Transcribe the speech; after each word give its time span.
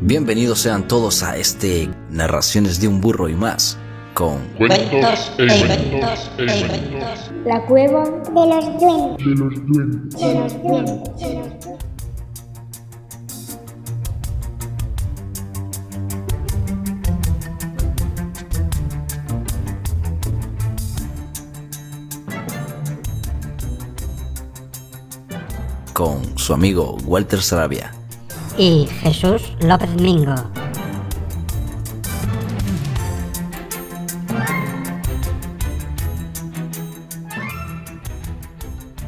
Bienvenidos 0.00 0.60
sean 0.60 0.86
todos 0.86 1.24
a 1.24 1.36
este 1.36 1.90
Narraciones 2.08 2.80
de 2.80 2.86
un 2.86 3.00
burro 3.00 3.28
y 3.28 3.34
más 3.34 3.76
con 4.14 4.46
Cuentos 4.56 5.32
e 5.38 5.42
inventos, 5.42 6.30
e 6.38 6.42
inventos. 6.44 7.32
La 7.44 7.66
cueva 7.66 8.04
de 8.04 8.46
los 8.46 8.78
duendes. 8.78 9.26
De 9.26 9.34
los 9.34 9.66
duendes. 9.66 10.20
De 10.20 10.34
los 10.34 10.62
duendes. 10.62 11.78
con 25.92 26.38
su 26.38 26.54
amigo 26.54 26.96
Walter 27.06 27.42
Sarabia. 27.42 27.97
Y 28.58 28.88
Jesús 29.02 29.52
López 29.60 29.90
Mingo. 30.00 30.34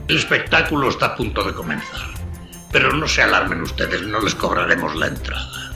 El 0.06 0.16
espectáculo 0.16 0.88
está 0.88 1.06
a 1.06 1.16
punto 1.16 1.42
de 1.42 1.52
comenzar. 1.52 2.00
Pero 2.72 2.92
no 2.92 3.08
se 3.08 3.22
alarmen 3.22 3.62
ustedes, 3.62 4.02
no 4.02 4.20
les 4.20 4.36
cobraremos 4.36 4.94
la 4.94 5.08
entrada. 5.08 5.72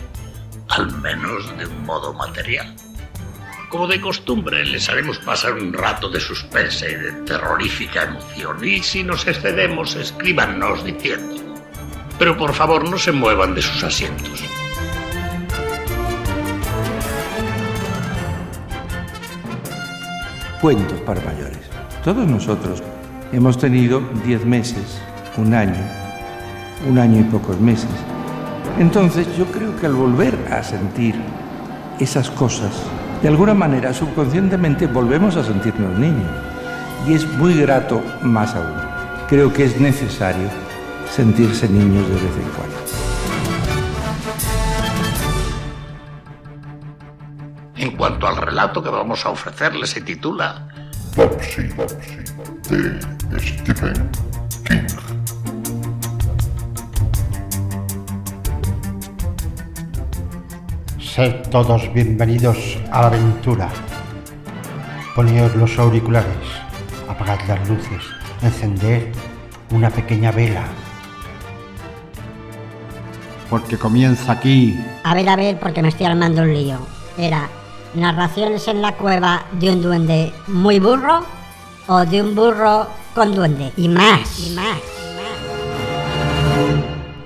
Al 0.68 0.92
menos 1.00 1.56
de 1.58 1.66
un 1.66 1.84
modo 1.84 2.14
material. 2.14 2.74
Como 3.68 3.88
de 3.88 4.00
costumbre, 4.00 4.64
les 4.64 4.88
haremos 4.88 5.18
pasar 5.18 5.54
un 5.54 5.72
rato 5.72 6.08
de 6.08 6.20
suspense 6.20 6.92
y 6.92 6.94
de 6.94 7.12
terrorífica 7.24 8.04
emoción. 8.04 8.64
Y 8.64 8.80
si 8.84 9.02
nos 9.02 9.26
excedemos, 9.26 9.96
escríbanos 9.96 10.84
diciendo. 10.84 11.43
Pero 12.18 12.36
por 12.36 12.54
favor, 12.54 12.88
no 12.88 12.96
se 12.96 13.12
muevan 13.12 13.54
de 13.54 13.62
sus 13.62 13.82
asientos. 13.82 14.44
Cuentos 20.60 21.00
para 21.00 21.20
mayores. 21.20 21.58
Todos 22.04 22.26
nosotros 22.26 22.82
hemos 23.32 23.58
tenido 23.58 24.00
10 24.24 24.46
meses, 24.46 24.98
un 25.36 25.52
año, 25.52 25.82
un 26.88 26.98
año 26.98 27.20
y 27.20 27.24
pocos 27.24 27.60
meses. 27.60 27.90
Entonces 28.78 29.26
yo 29.36 29.44
creo 29.46 29.76
que 29.76 29.86
al 29.86 29.94
volver 29.94 30.34
a 30.50 30.62
sentir 30.62 31.14
esas 31.98 32.30
cosas, 32.30 32.72
de 33.22 33.28
alguna 33.28 33.54
manera 33.54 33.92
subconscientemente 33.92 34.86
volvemos 34.86 35.36
a 35.36 35.44
sentirnos 35.44 35.98
niños. 35.98 36.30
Y 37.06 37.14
es 37.14 37.26
muy 37.34 37.60
grato 37.60 38.02
más 38.22 38.54
aún. 38.54 38.74
Creo 39.28 39.52
que 39.52 39.64
es 39.64 39.80
necesario 39.80 40.48
sentirse 41.14 41.68
niños 41.68 42.08
de 42.08 42.14
vez 42.14 42.36
en 42.36 42.50
cuando. 42.56 42.76
En 47.76 47.96
cuanto 47.96 48.26
al 48.26 48.36
relato 48.36 48.82
que 48.82 48.88
vamos 48.88 49.24
a 49.24 49.30
ofrecerles, 49.30 49.90
se 49.90 50.00
titula 50.00 50.66
Popsy, 51.14 51.68
Popsy, 51.68 52.16
de 52.68 53.38
Stephen 53.38 54.10
King. 54.64 54.88
Sed 60.98 61.48
todos 61.48 61.94
bienvenidos 61.94 62.76
a 62.90 63.02
la 63.02 63.06
aventura. 63.06 63.68
Poneos 65.14 65.54
los 65.54 65.78
auriculares, 65.78 66.48
apagad 67.08 67.38
las 67.46 67.68
luces, 67.68 68.02
encended 68.42 69.12
una 69.70 69.90
pequeña 69.90 70.32
vela. 70.32 70.66
Porque 73.54 73.78
comienza 73.78 74.32
aquí 74.32 74.76
A 75.04 75.14
ver, 75.14 75.28
a 75.28 75.36
ver, 75.36 75.60
porque 75.60 75.80
me 75.80 75.86
estoy 75.86 76.06
armando 76.06 76.42
un 76.42 76.52
lío. 76.52 76.76
Era 77.16 77.48
narraciones 77.94 78.66
en 78.66 78.82
la 78.82 78.96
cueva 78.96 79.44
de 79.52 79.70
un 79.70 79.80
duende 79.80 80.32
muy 80.48 80.80
burro 80.80 81.24
o 81.86 82.04
de 82.04 82.20
un 82.20 82.34
burro 82.34 82.88
con 83.14 83.32
duende. 83.32 83.70
Y 83.76 83.88
más, 83.88 84.40
y 84.40 84.50
más. 84.56 84.80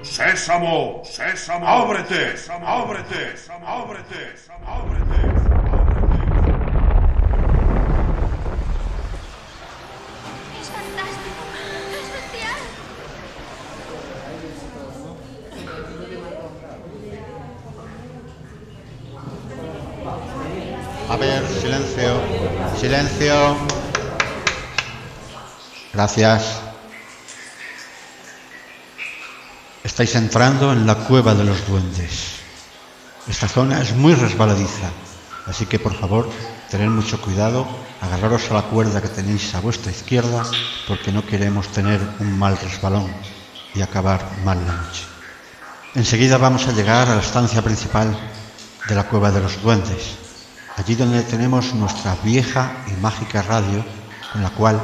Sésamo, 0.02 1.00
sésamo, 1.02 1.66
ábrete, 1.66 2.34
ábrete, 2.62 3.34
ábrete, 3.64 4.34
ábrete. 4.66 5.37
Ver, 21.18 21.46
silencio, 21.60 22.20
silencio. 22.78 23.56
Gracias. 25.92 26.60
Estáis 29.82 30.14
entrando 30.14 30.72
en 30.72 30.86
la 30.86 30.94
cueva 30.94 31.34
de 31.34 31.44
los 31.44 31.66
duendes. 31.66 32.38
Esta 33.28 33.48
zona 33.48 33.82
es 33.82 33.94
muy 33.94 34.14
resbaladiza, 34.14 34.90
así 35.46 35.66
que 35.66 35.78
por 35.78 35.94
favor, 35.94 36.30
tened 36.70 36.88
mucho 36.88 37.20
cuidado, 37.20 37.66
agarraros 38.00 38.50
a 38.50 38.54
la 38.54 38.62
cuerda 38.62 39.02
que 39.02 39.08
tenéis 39.08 39.54
a 39.54 39.60
vuestra 39.60 39.90
izquierda, 39.90 40.44
porque 40.86 41.12
no 41.12 41.26
queremos 41.26 41.68
tener 41.68 42.00
un 42.20 42.38
mal 42.38 42.56
resbalón 42.58 43.12
y 43.74 43.82
acabar 43.82 44.24
mal 44.44 44.58
la 44.66 44.72
noche. 44.72 45.04
Enseguida 45.94 46.38
vamos 46.38 46.68
a 46.68 46.72
llegar 46.72 47.08
a 47.08 47.16
la 47.16 47.22
estancia 47.22 47.60
principal 47.62 48.16
de 48.88 48.94
la 48.94 49.04
cueva 49.04 49.30
de 49.30 49.40
los 49.40 49.60
duendes, 49.62 50.27
allí 50.78 50.94
donde 50.94 51.22
tenemos 51.22 51.74
nuestra 51.74 52.14
vieja 52.22 52.70
y 52.86 52.92
mágica 53.00 53.42
radio 53.42 53.84
con 54.32 54.42
la 54.42 54.50
cual 54.50 54.80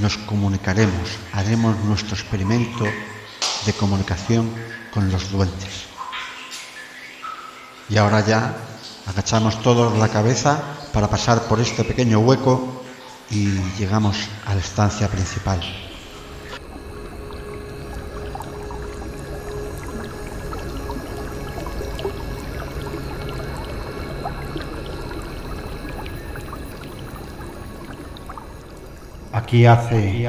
nos 0.00 0.16
comunicaremos, 0.18 1.18
haremos 1.32 1.78
nuestro 1.84 2.16
experimento 2.16 2.84
de 3.64 3.72
comunicación 3.74 4.50
con 4.92 5.10
los 5.10 5.30
duendes. 5.30 5.86
Y 7.88 7.96
ahora 7.96 8.26
ya 8.26 8.56
agachamos 9.06 9.62
todos 9.62 9.96
la 9.98 10.08
cabeza 10.08 10.60
para 10.92 11.08
pasar 11.08 11.42
por 11.42 11.60
este 11.60 11.84
pequeño 11.84 12.18
hueco 12.18 12.82
y 13.30 13.46
llegamos 13.78 14.16
a 14.46 14.54
la 14.54 14.60
estancia 14.60 15.08
principal. 15.08 15.60
Aquí 29.40 29.64
hace, 29.64 30.28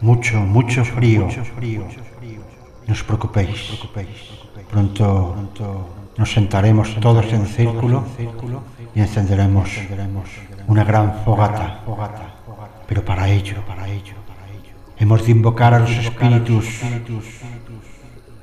mucho, 0.00 0.40
mucho 0.40 0.84
frío. 0.86 1.28
No 2.86 2.92
os 2.96 3.02
preocupéis. 3.04 3.60
Pronto 4.70 5.04
nos 6.16 6.32
sentaremos 6.32 6.96
todos 6.98 7.26
en 7.32 7.44
círculo 7.46 8.04
y 8.94 9.00
encenderemos 9.00 9.68
una 10.66 10.82
gran 10.82 11.22
fogata. 11.24 11.84
Pero 12.88 13.04
para 13.04 13.28
ello, 13.28 13.56
hemos 14.96 15.24
de 15.26 15.30
invocar 15.30 15.74
a 15.74 15.80
los 15.80 15.90
espíritus 15.90 16.66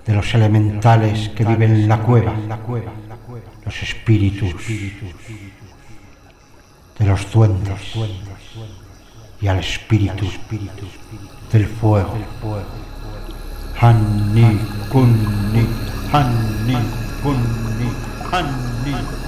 de 0.05 0.13
los 0.13 0.33
elementales 0.35 1.29
que 1.29 1.45
viven 1.45 1.71
en 1.71 1.89
la 1.89 1.97
cueva. 1.97 2.33
Los 3.65 3.81
espíritus 3.81 4.53
de 6.99 7.05
los 7.05 7.31
duendes 7.31 7.95
y 9.41 9.47
al 9.47 9.59
espíritu 9.59 10.25
del 11.51 11.65
fuego. 11.67 12.17
Hanni 13.79 14.59
kunni, 14.91 15.65
hanni 16.11 16.77
kunni, 17.23 17.89
hanni 18.31 19.18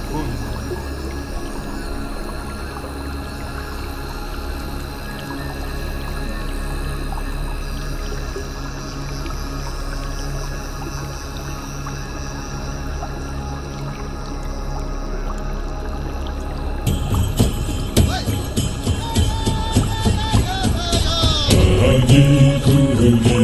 Thank 23.02 23.32
you. 23.32 23.41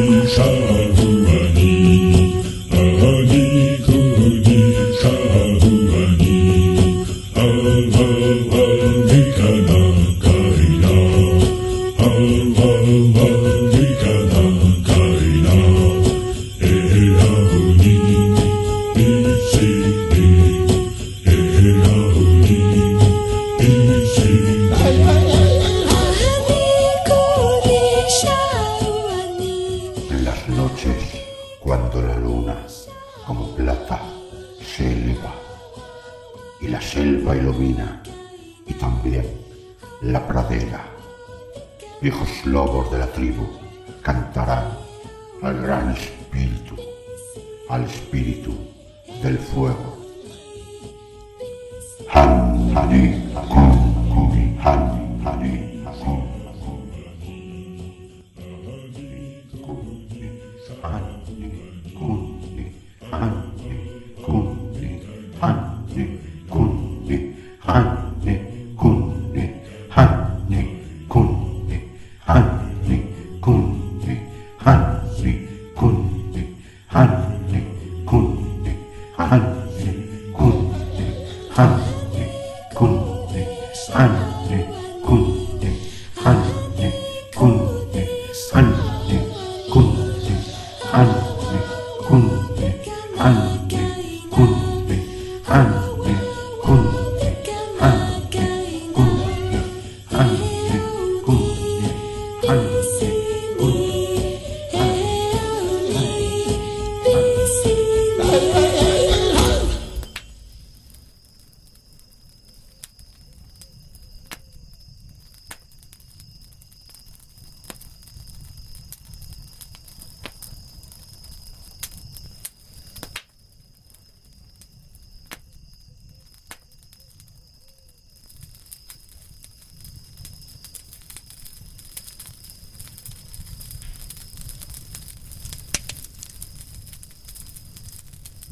Al 47.69 47.83
espíritu 47.83 48.53
del 49.21 49.37
fuego. 49.37 49.97
Han, 52.11 52.75
hani, 52.75 53.21
kun, 53.47 54.09
kun, 54.09 54.57
han, 54.59 54.98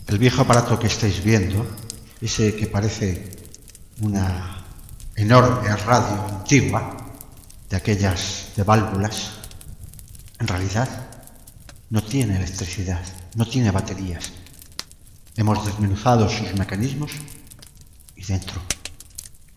El 0.07 0.19
viejo 0.19 0.41
aparato 0.41 0.79
que 0.79 0.87
estáis 0.87 1.21
viendo, 1.21 1.67
ese 2.21 2.55
que 2.55 2.67
parece 2.67 3.29
una 3.99 4.63
enorme 5.15 5.75
radio 5.75 6.25
antigua, 6.29 6.95
de 7.69 7.75
aquellas 7.75 8.53
de 8.55 8.63
válvulas, 8.63 9.31
en 10.39 10.47
realidad 10.47 10.87
no 11.89 12.01
tiene 12.01 12.37
electricidad, 12.37 13.01
no 13.35 13.45
tiene 13.45 13.69
baterías. 13.69 14.31
Hemos 15.35 15.65
desmenuzado 15.65 16.29
sus 16.29 16.53
mecanismos 16.53 17.11
y 18.15 18.23
dentro 18.23 18.61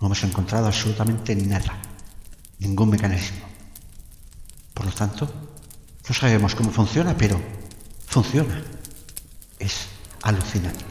no 0.01 0.07
hemos 0.07 0.25
encontrado 0.25 0.67
absolutamente 0.67 1.37
nada, 1.37 1.81
ningún 2.59 2.91
mecanismo. 2.91 3.47
Por 4.75 4.87
lo 4.87 4.93
tanto, 4.93 5.33
no 6.09 6.15
sabemos 6.15 6.57
cómo 6.57 6.73
funciona, 6.73 7.17
pero 7.17 7.41
funciona. 8.07 8.80
Alucinante. 10.23 10.90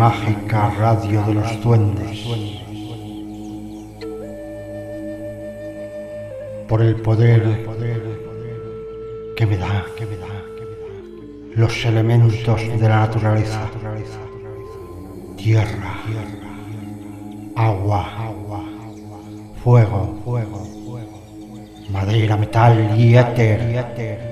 Mágica 0.00 0.70
radio 0.78 1.22
de 1.26 1.34
los 1.34 1.62
duendes. 1.62 2.26
Por 6.66 6.80
el 6.80 6.94
poder 7.02 7.42
que 9.36 9.44
me 9.44 9.58
da, 9.58 9.84
los 11.54 11.84
elementos 11.84 12.60
de 12.80 12.88
la 12.88 13.00
naturaleza. 13.00 13.60
Tierra, 15.36 15.92
agua, 17.54 18.02
fuego, 19.62 20.22
madera, 21.90 22.38
metal 22.38 22.98
y 22.98 23.16
éter. 23.18 24.29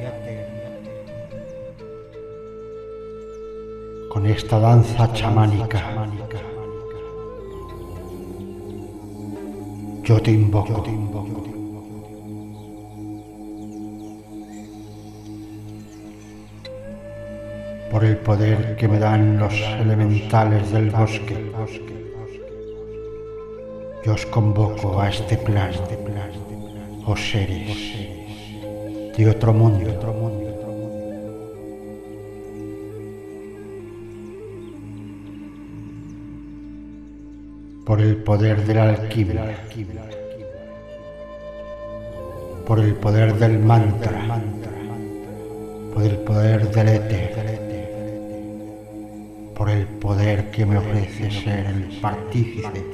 Con 4.18 4.26
esta 4.26 4.58
danza 4.58 5.12
chamánica. 5.12 5.80
Yo 10.02 10.20
te 10.20 10.32
invoco. 10.32 10.82
Por 17.92 18.04
el 18.04 18.16
poder 18.16 18.74
que 18.74 18.88
me 18.88 18.98
dan 18.98 19.38
los 19.38 19.54
elementales 19.54 20.72
del 20.72 20.90
bosque, 20.90 21.52
yo 24.04 24.14
os 24.14 24.26
convoco 24.26 25.00
a 25.00 25.10
este 25.10 25.36
plan, 25.36 25.70
oh 27.06 27.16
seres 27.16 27.78
de 29.16 29.30
otro 29.30 29.54
mundo. 29.54 30.27
Por 37.88 38.02
el 38.02 38.16
poder 38.16 38.66
de 38.66 38.74
la 38.74 38.90
alquimia, 38.90 39.64
por 42.66 42.80
el 42.80 42.94
poder 42.96 43.34
del 43.36 43.58
mantra, 43.60 44.42
por 45.94 46.02
el 46.02 46.18
poder 46.18 46.70
del 46.70 46.88
éter, 46.88 47.32
por 49.56 49.70
el 49.70 49.86
poder 49.86 50.50
que 50.50 50.66
me 50.66 50.76
ofrece 50.76 51.30
ser 51.30 51.64
el 51.64 51.98
partícipe. 51.98 52.84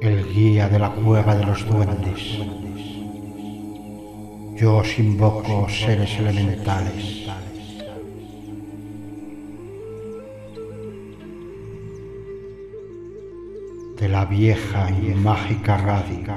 El 0.00 0.28
guía 0.34 0.68
de 0.68 0.78
la 0.80 0.90
cueva 0.90 1.36
de 1.36 1.46
los 1.46 1.64
duendes. 1.64 2.40
Yo 4.56 4.78
os 4.78 4.98
invoco 4.98 5.68
seres 5.68 6.18
elementales 6.18 7.23
de 14.04 14.10
la 14.10 14.26
vieja 14.26 14.90
y 14.90 15.14
mágica 15.14 15.78
radio 15.78 16.36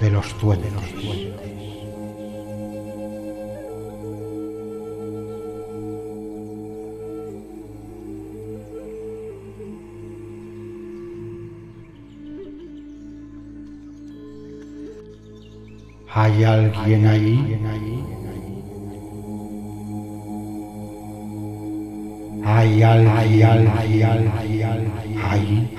de 0.00 0.10
los 0.10 0.40
duendes. 0.40 0.72
¿Hay 16.14 16.44
alguien 16.44 17.06
ahí? 17.06 17.60
Hay 22.42 22.82
alguien, 22.82 23.68
hay 23.68 24.02
hay 24.02 24.61
hay 25.32 25.72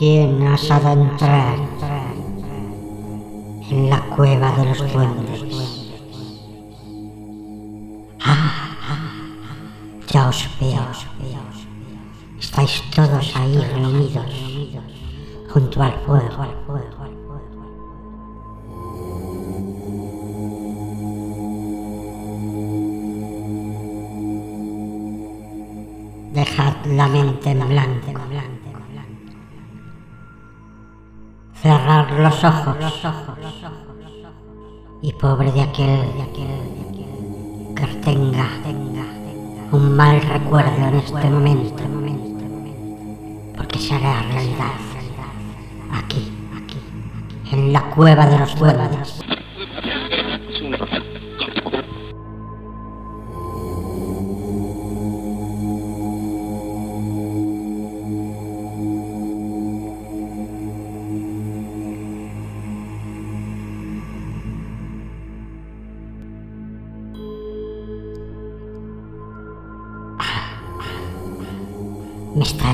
¿Quién 0.00 0.40
osado 0.48 0.92
entrar 0.92 1.58
en 3.68 3.90
la 3.90 4.00
cueva 4.16 4.50
de 4.52 4.64
los 4.64 4.92
duendes? 4.94 5.79
Y 35.02 35.12
pobre 35.14 35.50
de 35.52 35.62
aquel 35.62 36.00
que 37.74 37.86
tenga 38.02 38.48
un 39.72 39.96
mal 39.96 40.20
recuerdo 40.20 40.88
en 40.88 40.94
este 40.96 41.30
momento. 41.30 41.82
Porque 43.56 43.78
se 43.78 43.94
hará 43.94 44.22
realidad. 44.22 44.72
Aquí, 45.92 46.32
en 47.52 47.72
la 47.72 47.82
cueva 47.90 48.26
de 48.26 48.38
los 48.38 48.56
duendes. 48.58 49.22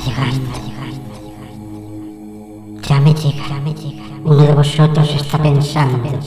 Llegando. 0.07 0.51
Ya 2.89 3.01
me 3.01 3.13
llega, 3.13 3.49
ya 3.49 3.61
me 3.61 3.75
llega. 3.75 4.05
Uno 4.23 4.37
de 4.37 4.53
vosotros 4.53 5.13
está 5.17 5.43
pensando. 5.43 5.99
Pero 6.01 6.21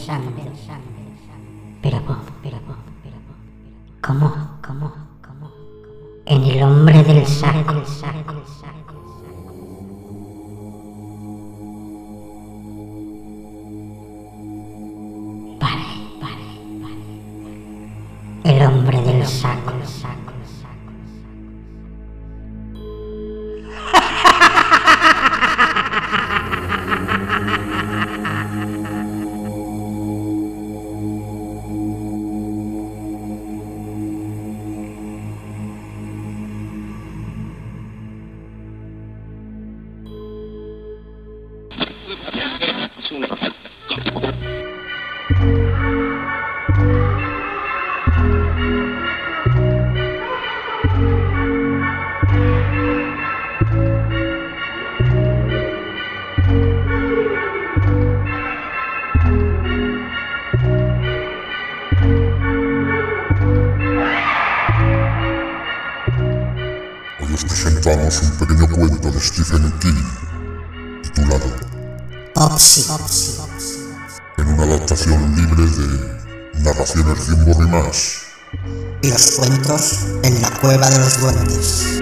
Y 79.02 79.10
los 79.10 79.32
cuentos 79.38 80.08
en 80.24 80.42
la 80.42 80.50
cueva 80.60 80.90
de 80.90 80.98
los 81.00 81.22
duendes. 81.22 82.02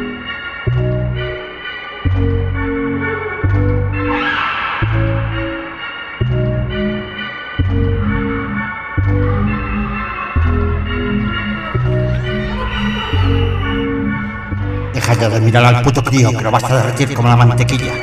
Deja 14.93 15.13
ya 15.13 15.29
de 15.29 15.39
mirar 15.39 15.65
al 15.65 15.83
puto 15.83 16.03
crío 16.03 16.31
que 16.31 16.41
lo 16.41 16.49
vas 16.49 16.63
a 16.63 16.77
derretir 16.77 17.13
como 17.13 17.27
la 17.27 17.35
mantequilla. 17.35 17.93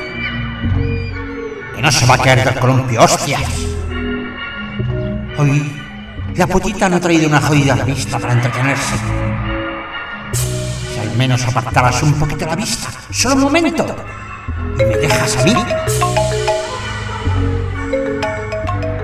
Que 1.75 1.83
no 1.83 1.91
se 1.91 2.07
va 2.07 2.15
a 2.15 2.19
caer 2.19 2.45
del 2.45 2.61
columpio, 2.61 3.03
hostias. 3.03 3.43
Hoy 5.37 5.84
la 6.37 6.47
putita 6.47 6.89
no 6.89 6.97
ha 6.97 7.01
traído 7.01 7.29
una 7.29 7.41
jodida 7.41 7.75
revista 7.77 8.19
para 8.19 8.33
entretenerse. 8.33 8.95
Si 10.93 10.99
al 11.01 11.17
menos 11.17 11.45
apartaras 11.45 12.03
un 12.03 12.15
poquito 12.15 12.45
la 12.47 12.57
vista, 12.57 12.89
solo 13.11 13.37
un 13.37 13.43
momento, 13.43 13.87
y 14.79 14.85
me 14.85 14.97
dejas 14.97 15.37
a 15.37 15.45
mí. 15.45 15.55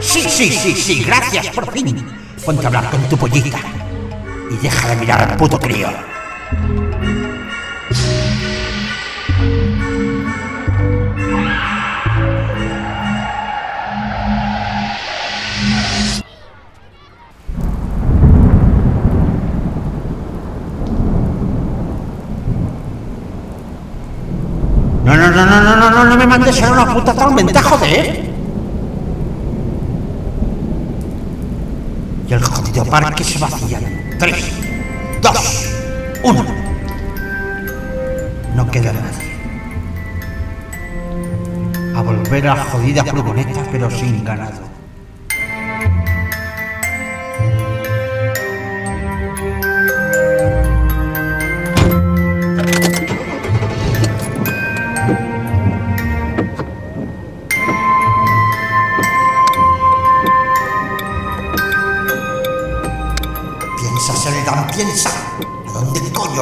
Sí, 0.01 0.23
sí, 0.29 0.51
sí, 0.51 0.75
sí, 0.75 1.05
gracias 1.05 1.49
por 1.49 1.71
fin. 1.73 2.05
Ponte 2.45 2.65
a 2.65 2.67
hablar 2.67 2.91
con 2.91 3.03
tu 3.09 3.17
pollita 3.17 3.59
y 4.51 4.57
deja 4.57 4.89
de 4.89 4.97
mirar 4.97 5.31
al 5.31 5.37
puto 5.37 5.61
crío. 5.61 6.10
mandes 26.31 26.63
a 26.63 26.71
una 26.71 26.95
puta 26.95 27.13
tormenta, 27.13 27.61
joder. 27.61 28.31
Y 32.29 32.33
el 32.33 32.45
jodido 32.45 32.85
parque 32.85 33.25
se 33.25 33.39
vacía. 33.41 33.81
Tres, 34.17 34.53
dos, 35.21 35.67
uno. 36.23 36.45
No 38.55 38.71
queda 38.71 38.93
nadie. 38.93 39.31
A 41.97 42.03
volver 42.03 42.49
a 42.49 42.55
las 42.55 42.69
jodidas 42.69 43.11
furgonetas, 43.11 43.67
pero 43.73 43.91
sin 43.91 44.25
ganado. 44.25 44.70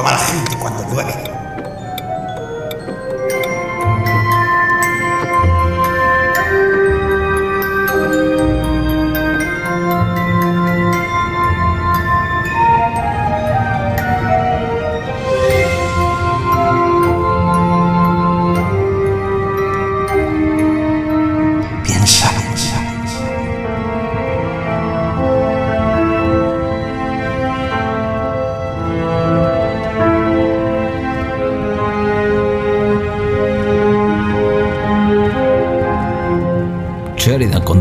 Va 0.01 0.11
la 0.11 0.17
gente 0.17 0.57
cuando 0.57 0.83
llueve? 0.89 1.28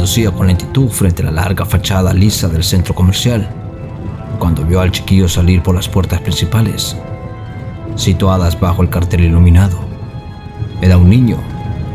Conducía 0.09 0.31
con 0.33 0.47
lentitud 0.47 0.89
frente 0.89 1.21
a 1.23 1.27
la 1.27 1.43
larga 1.43 1.67
fachada 1.67 2.15
lisa 2.15 2.49
del 2.49 2.65
centro 2.65 2.95
comercial, 2.95 3.47
cuando 4.39 4.65
vio 4.65 4.81
al 4.81 4.91
chiquillo 4.91 5.29
salir 5.29 5.63
por 5.63 5.75
las 5.75 5.87
puertas 5.87 6.23
principales, 6.23 6.97
situadas 7.95 8.59
bajo 8.59 8.81
el 8.81 8.89
cartel 8.89 9.25
iluminado. 9.25 9.79
Era 10.81 10.97
un 10.97 11.11
niño, 11.11 11.37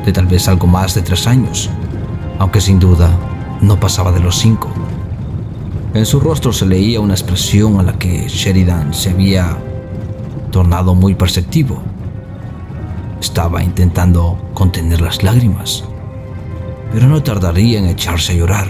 de 0.05 0.13
tal 0.13 0.27
vez 0.27 0.47
algo 0.47 0.67
más 0.67 0.93
de 0.93 1.01
tres 1.01 1.25
años, 1.25 1.71
aunque 2.37 2.61
sin 2.61 2.77
duda 2.77 3.09
no 3.61 3.79
pasaba 3.79 4.11
de 4.11 4.19
los 4.19 4.37
cinco. 4.37 4.69
En 5.95 6.05
su 6.05 6.19
rostro 6.19 6.53
se 6.53 6.67
leía 6.67 6.99
una 6.99 7.15
expresión 7.15 7.79
a 7.79 7.83
la 7.83 7.93
que 7.93 8.27
Sheridan 8.27 8.93
se 8.93 9.09
había 9.09 9.57
tornado 10.51 10.93
muy 10.93 11.15
perceptivo. 11.15 11.81
Estaba 13.19 13.63
intentando 13.63 14.51
contener 14.53 15.01
las 15.01 15.23
lágrimas 15.23 15.85
pero 16.93 17.07
no 17.07 17.23
tardaría 17.23 17.79
en 17.79 17.87
echarse 17.87 18.33
a 18.33 18.35
llorar. 18.35 18.67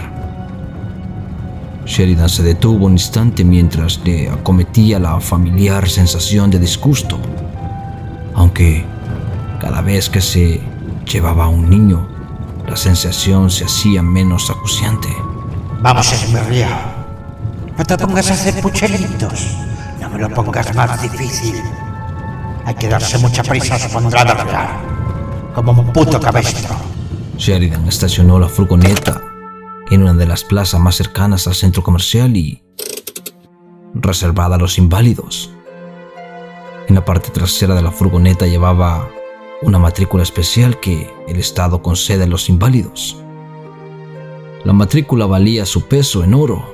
Sheridan 1.86 2.30
se 2.30 2.42
detuvo 2.42 2.86
un 2.86 2.94
instante 2.94 3.44
mientras 3.44 4.00
le 4.06 4.30
acometía 4.30 4.98
la 4.98 5.20
familiar 5.20 5.90
sensación 5.90 6.50
de 6.50 6.58
disgusto, 6.58 7.20
aunque 8.34 8.86
cada 9.60 9.82
vez 9.82 10.10
que 10.10 10.22
se 10.22 10.62
llevaba 11.06 11.46
a 11.46 11.50
un 11.50 11.70
niño, 11.70 12.08
la 12.66 12.78
sensación 12.78 13.52
se 13.52 13.66
hacía 13.66 14.02
menos 14.02 14.50
acuciante. 14.50 15.10
Vamos, 15.82 16.14
esmerriado. 16.14 16.76
No 17.78 17.84
te 17.84 17.98
pongas 17.98 18.32
a 18.32 18.36
hacer 18.36 18.62
pucheritos. 18.62 19.58
No 20.00 20.10
me 20.10 20.20
lo 20.20 20.30
pongas 20.30 20.74
más 20.74 21.02
difícil. 21.02 21.62
Hay 22.66 22.76
que 22.76 22.88
darse 22.88 23.18
mucha 23.18 23.44
prisa, 23.44 23.76
os 23.76 23.88
pondrá 23.88 24.22
a. 24.22 25.54
Como 25.54 25.74
un 25.74 25.92
puto 25.92 26.22
cabestro. 26.22 26.93
Sheridan 27.44 27.86
estacionó 27.90 28.40
la 28.40 28.48
furgoneta 28.48 29.22
en 29.90 30.04
una 30.04 30.14
de 30.14 30.26
las 30.26 30.46
plazas 30.46 30.80
más 30.80 30.96
cercanas 30.96 31.46
al 31.46 31.56
centro 31.56 31.84
comercial 31.84 32.38
y 32.38 32.64
reservada 33.94 34.56
a 34.56 34.58
los 34.58 34.78
inválidos. 34.78 35.52
En 36.88 36.96
la 36.96 37.04
parte 37.04 37.32
trasera 37.32 37.76
de 37.76 37.82
la 37.82 37.92
furgoneta 37.92 38.48
llevaba 38.48 39.10
una 39.62 39.78
matrícula 39.78 40.24
especial 40.24 40.80
que 40.80 41.14
el 41.28 41.36
Estado 41.36 41.82
concede 41.82 42.24
a 42.24 42.28
los 42.28 42.48
inválidos. 42.48 43.22
La 44.64 44.72
matrícula 44.72 45.26
valía 45.26 45.66
su 45.66 45.82
peso 45.90 46.24
en 46.24 46.36
oro 46.36 46.74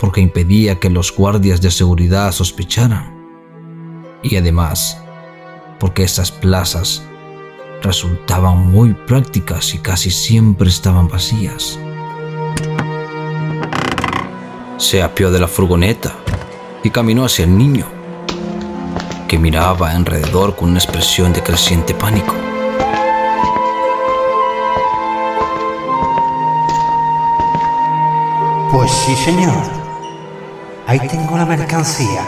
porque 0.00 0.20
impedía 0.20 0.80
que 0.80 0.90
los 0.90 1.14
guardias 1.14 1.60
de 1.60 1.70
seguridad 1.70 2.32
sospecharan. 2.32 3.24
Y 4.24 4.34
además, 4.34 5.00
porque 5.78 6.02
esas 6.02 6.32
plazas 6.32 7.06
resultaban 7.86 8.66
muy 8.70 8.92
prácticas 8.92 9.72
y 9.74 9.78
casi 9.78 10.10
siempre 10.10 10.68
estaban 10.68 11.08
vacías. 11.08 11.78
Se 14.76 15.02
apió 15.02 15.30
de 15.30 15.38
la 15.38 15.48
furgoneta 15.48 16.12
y 16.82 16.90
caminó 16.90 17.24
hacia 17.24 17.44
el 17.44 17.56
niño, 17.56 17.86
que 19.28 19.38
miraba 19.38 19.92
alrededor 19.92 20.56
con 20.56 20.70
una 20.70 20.78
expresión 20.78 21.32
de 21.32 21.42
creciente 21.42 21.94
pánico. 21.94 22.34
Pues 28.72 28.90
sí, 28.90 29.16
señor. 29.16 29.62
Ahí 30.86 31.00
tengo 31.08 31.36
la 31.36 31.46
mercancía. 31.46 32.26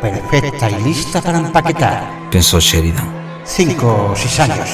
Perfecta 0.00 0.70
y 0.70 0.82
lista 0.82 1.22
para 1.22 1.38
empaquetar. 1.38 2.30
Pensó 2.30 2.58
Sheridan. 2.60 3.19
Cinco 3.44 4.10
o 4.12 4.16
seis 4.16 4.40
años. 4.40 4.68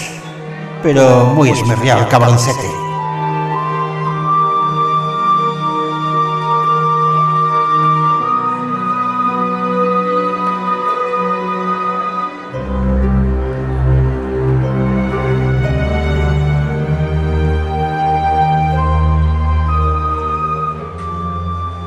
Pero 0.82 1.26
muy 1.34 1.50
esmerriado 1.50 2.02
el 2.02 2.08
cabroncete. 2.08 2.86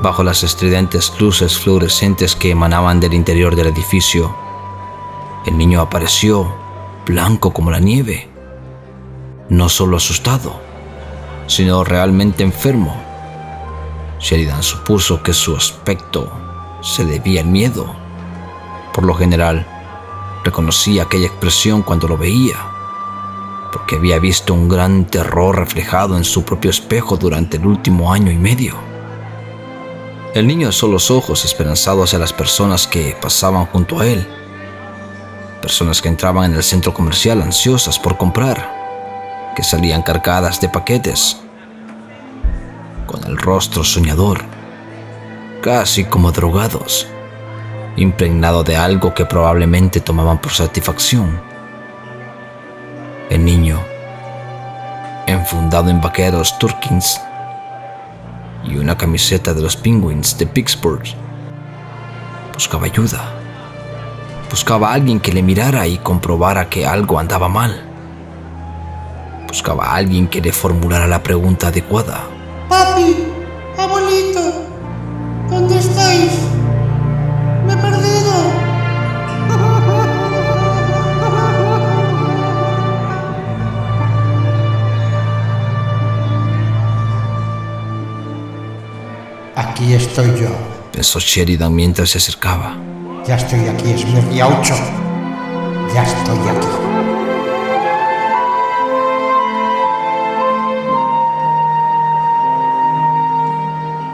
Bajo 0.01 0.23
las 0.23 0.43
estridentes 0.43 1.13
luces 1.19 1.59
fluorescentes 1.59 2.35
que 2.35 2.51
emanaban 2.51 2.99
del 2.99 3.13
interior 3.13 3.55
del 3.55 3.67
edificio, 3.67 4.33
el 5.45 5.57
niño 5.57 5.81
apareció 5.81 6.51
blanco 7.05 7.51
como 7.51 7.71
la 7.71 7.79
nieve. 7.79 8.29
No 9.49 9.69
solo 9.69 9.97
asustado, 9.97 10.59
sino 11.47 11.83
realmente 11.83 12.43
enfermo. 12.43 12.95
Sheridan 14.19 14.63
supuso 14.63 15.23
que 15.23 15.33
su 15.33 15.55
aspecto 15.55 16.31
se 16.81 17.05
debía 17.05 17.41
al 17.41 17.47
miedo. 17.47 17.95
Por 18.93 19.05
lo 19.05 19.13
general, 19.13 19.65
reconocía 20.43 21.03
aquella 21.03 21.27
expresión 21.27 21.81
cuando 21.81 22.07
lo 22.07 22.17
veía, 22.17 22.57
porque 23.71 23.95
había 23.95 24.19
visto 24.19 24.53
un 24.53 24.67
gran 24.67 25.05
terror 25.05 25.57
reflejado 25.57 26.17
en 26.17 26.23
su 26.23 26.43
propio 26.43 26.69
espejo 26.69 27.17
durante 27.17 27.57
el 27.57 27.65
último 27.65 28.13
año 28.13 28.31
y 28.31 28.37
medio. 28.37 28.75
El 30.35 30.45
niño 30.45 30.67
alzó 30.67 30.87
los 30.87 31.09
ojos 31.09 31.43
esperanzado 31.43 32.03
hacia 32.03 32.19
las 32.19 32.33
personas 32.33 32.85
que 32.85 33.17
pasaban 33.19 33.65
junto 33.65 33.99
a 33.99 34.05
él 34.05 34.27
personas 35.61 36.01
que 36.01 36.09
entraban 36.09 36.51
en 36.51 36.57
el 36.57 36.63
centro 36.63 36.93
comercial 36.93 37.41
ansiosas 37.41 37.99
por 37.99 38.17
comprar, 38.17 39.53
que 39.55 39.63
salían 39.63 40.01
cargadas 40.01 40.61
de 40.61 40.69
paquetes, 40.69 41.37
con 43.05 43.23
el 43.25 43.37
rostro 43.37 43.83
soñador, 43.83 44.41
casi 45.61 46.05
como 46.05 46.31
drogados, 46.31 47.07
impregnado 47.97 48.63
de 48.63 48.77
algo 48.77 49.13
que 49.13 49.25
probablemente 49.25 49.99
tomaban 49.99 50.39
por 50.39 50.51
satisfacción. 50.51 51.41
El 53.29 53.43
niño, 53.43 53.79
enfundado 55.27 55.89
en 55.89 56.01
vaqueros 56.01 56.57
Turkins 56.57 57.19
y 58.63 58.77
una 58.77 58.97
camiseta 58.97 59.53
de 59.53 59.61
los 59.61 59.75
Penguins 59.75 60.37
de 60.37 60.47
Pittsburgh, 60.47 61.03
buscaba 62.53 62.85
ayuda. 62.85 63.38
Buscaba 64.49 64.89
a 64.89 64.93
alguien 64.93 65.19
que 65.19 65.31
le 65.31 65.43
mirara 65.43 65.85
y 65.85 65.97
comprobara 65.99 66.69
que 66.69 66.87
algo 66.87 67.19
andaba 67.19 67.47
mal. 67.47 67.85
Buscaba 69.47 69.85
a 69.85 69.95
alguien 69.95 70.27
que 70.27 70.41
le 70.41 70.51
formulara 70.51 71.07
la 71.07 71.21
pregunta 71.21 71.67
adecuada. 71.67 72.23
Papi, 72.67 73.15
abuelito, 73.77 74.65
¿dónde 75.49 75.77
estáis? 75.77 76.31
Me 77.67 77.73
he 77.73 77.77
perdido. 77.77 78.69
Aquí 89.55 89.93
estoy 89.93 90.27
yo. 90.39 90.49
Pensó 90.91 91.19
Sheridan 91.19 91.73
mientras 91.73 92.09
se 92.09 92.17
acercaba. 92.17 92.75
Ya 93.29 93.35
estoy 93.35 93.67
aquí, 93.67 93.91
Esmirria 93.91 94.47
8. 94.47 94.73
Ya 95.93 96.01
estoy 96.01 96.39
aquí. 96.47 96.67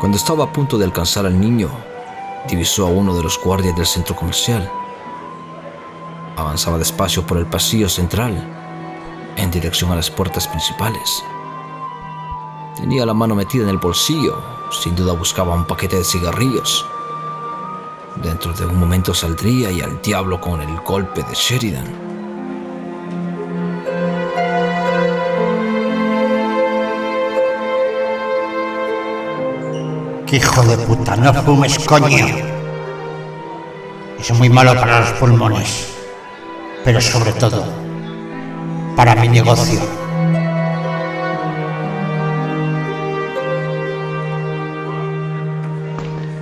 Cuando 0.01 0.17
estaba 0.17 0.43
a 0.43 0.51
punto 0.51 0.77
de 0.77 0.83
alcanzar 0.83 1.25
al 1.25 1.39
niño, 1.39 1.69
divisó 2.49 2.87
a 2.87 2.89
uno 2.89 3.15
de 3.15 3.23
los 3.23 3.41
guardias 3.41 3.73
del 3.77 3.85
centro 3.85 4.17
comercial. 4.17 4.69
Avanzaba 6.35 6.77
despacio 6.77 7.25
por 7.25 7.37
el 7.37 7.45
pasillo 7.45 7.87
central, 7.87 8.45
en 9.37 9.49
dirección 9.49 9.93
a 9.93 9.95
las 9.95 10.11
puertas 10.11 10.45
principales. 10.45 11.23
Tenía 12.75 13.05
la 13.05 13.13
mano 13.13 13.33
metida 13.33 13.63
en 13.63 13.69
el 13.69 13.77
bolsillo, 13.77 14.43
sin 14.71 14.93
duda 14.93 15.13
buscaba 15.13 15.55
un 15.55 15.65
paquete 15.65 15.95
de 15.95 16.03
cigarrillos. 16.03 16.85
Dentro 18.23 18.53
de 18.53 18.65
un 18.65 18.79
momento 18.79 19.13
saldría 19.13 19.69
y 19.71 19.81
al 19.81 20.01
diablo 20.01 20.39
con 20.39 20.61
el 20.61 20.79
golpe 20.79 21.21
de 21.21 21.33
Sheridan. 21.33 21.85
¡Qué 30.25 30.37
hijo 30.37 30.63
de 30.63 30.77
puta! 30.77 31.15
¡No 31.17 31.33
fumes, 31.33 31.77
coño! 31.85 32.25
Es 34.17 34.31
muy 34.31 34.49
malo 34.49 34.73
para 34.75 35.01
los 35.01 35.11
pulmones. 35.13 35.93
Pero 36.85 37.01
sobre 37.01 37.33
todo, 37.33 37.65
para 38.95 39.13
mi 39.15 39.27
negocio. 39.27 39.81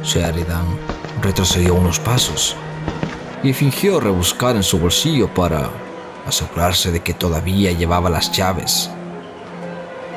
Sheridan 0.04 0.93
retrocedió 1.24 1.74
unos 1.74 2.00
pasos 2.00 2.56
y 3.44 3.54
fingió 3.54 4.00
rebuscar 4.00 4.58
en 4.58 4.64
su 4.64 4.78
bolsillo 4.78 5.34
para 5.34 5.70
asegurarse 6.28 6.92
de 6.92 7.00
que 7.00 7.14
todavía 7.14 7.72
llevaba 7.72 8.10
las 8.10 8.32
llaves. 8.32 8.90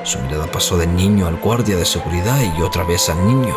Su 0.02 0.18
mirada 0.18 0.46
pasó 0.46 0.76
del 0.76 0.94
niño 0.94 1.26
al 1.26 1.36
guardia 1.36 1.76
de 1.76 1.84
seguridad 1.84 2.38
y 2.56 2.62
otra 2.62 2.84
vez 2.84 3.08
al 3.08 3.24
niño. 3.26 3.56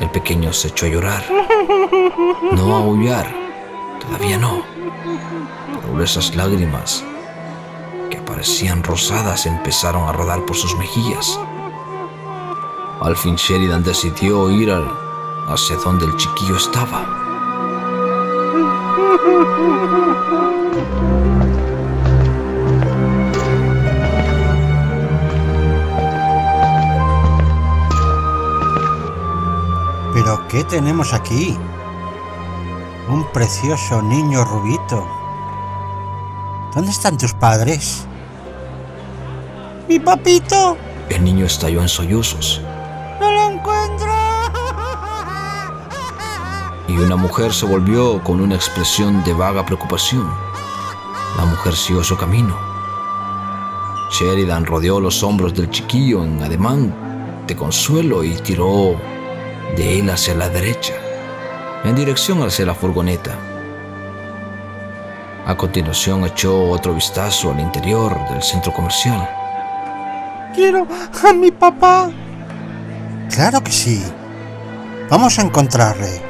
El 0.00 0.10
pequeño 0.10 0.52
se 0.52 0.68
echó 0.68 0.86
a 0.86 0.88
llorar. 0.88 1.24
No 2.52 2.76
a 2.76 2.80
aullar, 2.80 3.26
todavía 4.00 4.38
no. 4.38 4.62
Pero 5.82 6.02
esas 6.02 6.34
lágrimas 6.34 7.04
que 8.10 8.18
parecían 8.18 8.82
rosadas 8.82 9.44
empezaron 9.44 10.08
a 10.08 10.12
rodar 10.12 10.44
por 10.46 10.56
sus 10.56 10.76
mejillas. 10.76 11.38
Al 13.00 13.16
fin 13.16 13.36
Sheridan 13.36 13.82
decidió 13.82 14.50
ir 14.50 14.70
al- 14.70 14.90
hacia 15.48 15.76
donde 15.76 16.04
el 16.06 16.16
chiquillo 16.16 16.56
estaba. 16.56 17.16
¿Pero 30.12 30.46
qué 30.48 30.64
tenemos 30.64 31.12
aquí? 31.12 31.56
Un 33.08 33.24
precioso 33.32 34.02
niño 34.02 34.44
rubito. 34.44 35.06
¿Dónde 36.74 36.90
están 36.90 37.16
tus 37.16 37.32
padres? 37.32 38.06
¡Mi 39.88 39.98
papito! 39.98 40.76
El 41.08 41.24
niño 41.24 41.46
estalló 41.46 41.80
en 41.82 41.88
sollozos 41.88 42.60
y 46.90 46.98
una 46.98 47.14
mujer 47.14 47.52
se 47.52 47.66
volvió 47.66 48.22
con 48.24 48.40
una 48.40 48.56
expresión 48.56 49.22
de 49.22 49.32
vaga 49.32 49.64
preocupación. 49.64 50.28
La 51.36 51.44
mujer 51.44 51.74
siguió 51.76 52.02
su 52.02 52.16
camino. 52.16 52.56
Sheridan 54.10 54.66
rodeó 54.66 55.00
los 55.00 55.22
hombros 55.22 55.54
del 55.54 55.70
chiquillo 55.70 56.24
en 56.24 56.42
ademán 56.42 57.44
de 57.46 57.54
consuelo 57.54 58.24
y 58.24 58.34
tiró 58.34 58.96
de 59.76 60.00
él 60.00 60.10
hacia 60.10 60.34
la 60.34 60.48
derecha, 60.48 60.94
en 61.84 61.94
dirección 61.94 62.42
hacia 62.42 62.66
la 62.66 62.74
furgoneta. 62.74 63.38
A 65.46 65.56
continuación 65.56 66.24
echó 66.24 66.70
otro 66.70 66.92
vistazo 66.94 67.52
al 67.52 67.60
interior 67.60 68.16
del 68.30 68.42
centro 68.42 68.72
comercial. 68.72 69.28
¡Quiero 70.54 70.88
a 71.24 71.32
mi 71.32 71.52
papá! 71.52 72.10
Claro 73.32 73.62
que 73.62 73.70
sí. 73.70 74.02
Vamos 75.08 75.38
a 75.38 75.42
encontrarle. 75.42 76.29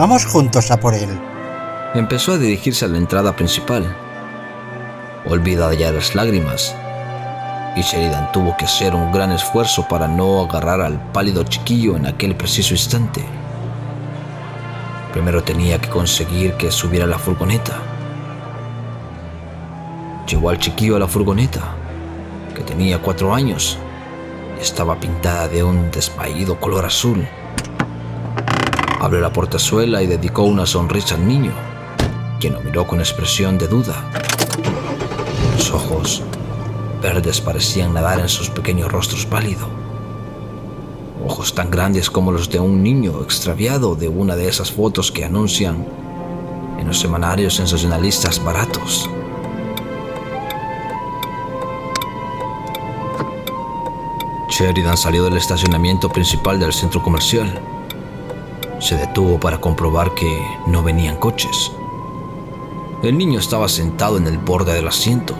Vamos 0.00 0.24
juntos 0.24 0.70
a 0.70 0.80
por 0.80 0.94
él. 0.94 1.10
Empezó 1.94 2.32
a 2.32 2.38
dirigirse 2.38 2.86
a 2.86 2.88
la 2.88 2.96
entrada 2.96 3.36
principal. 3.36 3.94
Olvida 5.26 5.74
ya 5.74 5.92
las 5.92 6.14
lágrimas. 6.14 6.74
Y 7.76 7.82
Sheridan 7.82 8.32
tuvo 8.32 8.56
que 8.56 8.64
hacer 8.64 8.94
un 8.94 9.12
gran 9.12 9.30
esfuerzo 9.30 9.86
para 9.90 10.08
no 10.08 10.40
agarrar 10.40 10.80
al 10.80 10.98
pálido 11.12 11.42
chiquillo 11.42 11.98
en 11.98 12.06
aquel 12.06 12.34
preciso 12.34 12.72
instante. 12.72 13.22
Primero 15.12 15.42
tenía 15.42 15.78
que 15.78 15.90
conseguir 15.90 16.54
que 16.54 16.70
subiera 16.70 17.04
a 17.04 17.08
la 17.08 17.18
furgoneta. 17.18 17.74
Llevó 20.26 20.48
al 20.48 20.58
chiquillo 20.58 20.96
a 20.96 21.00
la 21.00 21.08
furgoneta, 21.08 21.74
que 22.54 22.62
tenía 22.62 23.02
cuatro 23.02 23.34
años 23.34 23.76
y 24.58 24.62
estaba 24.62 24.98
pintada 24.98 25.46
de 25.46 25.62
un 25.62 25.90
desvaído 25.90 26.58
color 26.58 26.86
azul. 26.86 27.28
Abrió 29.00 29.22
la 29.22 29.32
portazuela 29.32 30.02
y 30.02 30.06
dedicó 30.06 30.42
una 30.42 30.66
sonrisa 30.66 31.14
al 31.14 31.26
niño, 31.26 31.52
quien 32.38 32.52
lo 32.52 32.60
miró 32.60 32.86
con 32.86 32.98
expresión 33.00 33.56
de 33.56 33.66
duda. 33.66 33.94
Los 35.56 35.70
ojos 35.70 36.22
verdes 37.00 37.40
parecían 37.40 37.94
nadar 37.94 38.20
en 38.20 38.28
sus 38.28 38.50
pequeños 38.50 38.92
rostros 38.92 39.24
pálidos. 39.24 39.66
Ojos 41.26 41.54
tan 41.54 41.70
grandes 41.70 42.10
como 42.10 42.30
los 42.30 42.50
de 42.50 42.60
un 42.60 42.82
niño 42.82 43.22
extraviado 43.22 43.94
de 43.94 44.08
una 44.08 44.36
de 44.36 44.48
esas 44.48 44.70
fotos 44.70 45.10
que 45.10 45.24
anuncian 45.24 45.86
en 46.78 46.86
los 46.86 47.00
semanarios 47.00 47.54
sensacionalistas 47.54 48.44
baratos. 48.44 49.08
Sheridan 54.50 54.98
salió 54.98 55.24
del 55.24 55.38
estacionamiento 55.38 56.10
principal 56.10 56.60
del 56.60 56.74
centro 56.74 57.02
comercial. 57.02 57.69
Se 58.80 58.96
detuvo 58.96 59.38
para 59.38 59.60
comprobar 59.60 60.14
que 60.14 60.42
no 60.66 60.82
venían 60.82 61.16
coches. 61.16 61.70
El 63.02 63.16
niño 63.16 63.38
estaba 63.38 63.68
sentado 63.68 64.16
en 64.16 64.26
el 64.26 64.38
borde 64.38 64.72
del 64.72 64.88
asiento, 64.88 65.34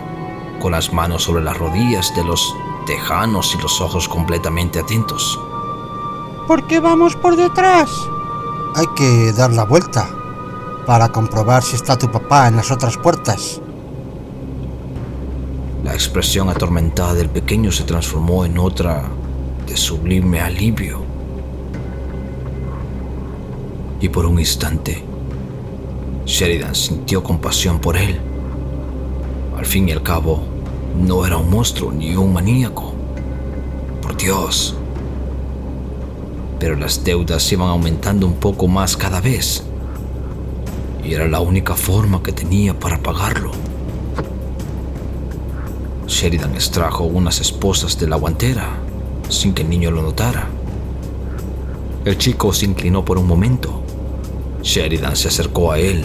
con 0.61 0.71
las 0.71 0.93
manos 0.93 1.23
sobre 1.23 1.43
las 1.43 1.57
rodillas 1.57 2.15
de 2.15 2.23
los 2.23 2.55
tejanos 2.85 3.55
y 3.55 3.61
los 3.61 3.81
ojos 3.81 4.07
completamente 4.07 4.79
atentos. 4.79 5.39
¿Por 6.47 6.67
qué 6.67 6.79
vamos 6.79 7.15
por 7.15 7.35
detrás? 7.35 7.89
Hay 8.75 8.85
que 8.95 9.33
dar 9.33 9.51
la 9.51 9.63
vuelta 9.63 10.07
para 10.85 11.09
comprobar 11.09 11.63
si 11.63 11.75
está 11.75 11.97
tu 11.97 12.11
papá 12.11 12.47
en 12.47 12.55
las 12.55 12.71
otras 12.71 12.97
puertas. 12.97 13.59
La 15.83 15.93
expresión 15.93 16.49
atormentada 16.49 17.15
del 17.15 17.29
pequeño 17.29 17.71
se 17.71 17.83
transformó 17.85 18.45
en 18.45 18.59
otra 18.59 19.03
de 19.65 19.75
sublime 19.75 20.41
alivio. 20.41 21.10
Y 24.01 24.09
por 24.09 24.25
un 24.25 24.39
instante, 24.39 25.03
Sheridan 26.25 26.73
sintió 26.73 27.21
compasión 27.21 27.79
por 27.79 27.95
él. 27.95 28.19
Al 29.55 29.65
fin 29.65 29.87
y 29.87 29.91
al 29.91 30.01
cabo, 30.01 30.41
no 30.99 31.25
era 31.25 31.37
un 31.37 31.51
monstruo 31.51 31.91
ni 31.91 32.15
un 32.15 32.33
maníaco. 32.33 32.93
Por 34.01 34.17
Dios. 34.17 34.75
Pero 36.59 36.75
las 36.75 37.03
deudas 37.03 37.51
iban 37.51 37.69
aumentando 37.69 38.25
un 38.25 38.33
poco 38.33 38.67
más 38.67 38.97
cada 38.97 39.21
vez. 39.21 39.63
Y 41.03 41.13
era 41.13 41.27
la 41.27 41.39
única 41.39 41.75
forma 41.75 42.23
que 42.23 42.31
tenía 42.31 42.79
para 42.79 42.97
pagarlo. 42.97 43.51
Sheridan 46.07 46.55
extrajo 46.55 47.03
unas 47.03 47.39
esposas 47.39 47.99
de 47.99 48.07
la 48.07 48.15
guantera 48.15 48.67
sin 49.29 49.53
que 49.53 49.61
el 49.61 49.69
niño 49.69 49.91
lo 49.91 50.01
notara. 50.01 50.49
El 52.03 52.17
chico 52.17 52.51
se 52.51 52.65
inclinó 52.65 53.05
por 53.05 53.19
un 53.19 53.27
momento. 53.27 53.80
Sheridan 54.63 55.15
se 55.15 55.27
acercó 55.27 55.71
a 55.71 55.79
él 55.79 56.03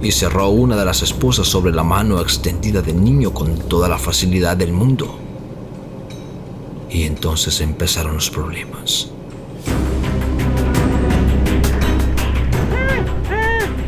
y 0.00 0.12
cerró 0.12 0.48
una 0.48 0.76
de 0.76 0.84
las 0.84 1.02
esposas 1.02 1.48
sobre 1.48 1.72
la 1.72 1.82
mano 1.82 2.20
extendida 2.20 2.82
del 2.82 3.02
niño 3.02 3.34
con 3.34 3.58
toda 3.58 3.88
la 3.88 3.98
facilidad 3.98 4.56
del 4.56 4.72
mundo. 4.72 5.18
Y 6.88 7.02
entonces 7.02 7.60
empezaron 7.60 8.14
los 8.14 8.30
problemas. 8.30 9.10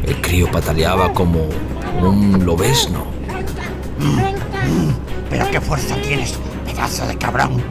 El 0.05 0.21
crío 0.21 0.51
pataleaba 0.51 1.13
como 1.13 1.47
un 2.03 2.45
lobezno. 2.45 3.07
Pero 5.31 5.51
qué 5.51 5.61
fuerza 5.61 5.97
tienes. 6.03 6.35
pedazo 6.67 7.07
de 7.07 7.17
cabrón. 7.17 7.63